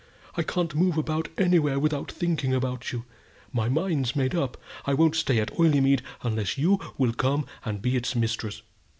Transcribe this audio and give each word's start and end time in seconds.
I 0.35 0.41
can't 0.41 0.73
move 0.73 0.97
about 0.97 1.27
anywhere 1.37 1.77
without 1.77 2.11
thinking 2.11 2.55
about 2.55 2.91
you. 2.91 3.05
My 3.53 3.69
mind's 3.69 4.15
made 4.15 4.33
up; 4.33 4.57
I 4.87 4.95
won't 4.95 5.13
stay 5.15 5.37
at 5.37 5.51
Oileymead 5.59 6.01
unless 6.23 6.57
you 6.57 6.79
will 6.97 7.13
come 7.13 7.45
and 7.63 7.83
be 7.83 7.95
its 7.95 8.15
mistress." 8.15 8.63